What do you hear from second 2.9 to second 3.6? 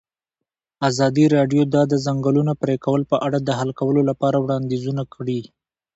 په اړه د